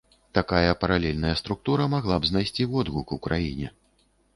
Такая 0.37 0.71
паралельная 0.83 1.35
структура 1.43 1.87
магла 1.95 2.19
б 2.25 2.33
знайсці 2.33 2.71
водгук 2.77 3.07
у 3.19 3.25
краіне. 3.31 3.67